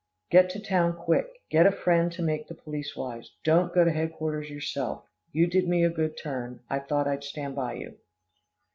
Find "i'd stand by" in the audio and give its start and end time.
7.07-7.73